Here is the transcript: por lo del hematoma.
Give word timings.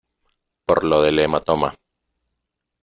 por 0.65 0.83
lo 0.83 1.03
del 1.03 1.19
hematoma. 1.19 1.75